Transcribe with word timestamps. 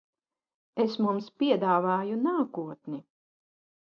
Es 0.85 0.95
mums 1.05 1.29
piedāvāju 1.43 2.17
nākotni. 2.23 3.03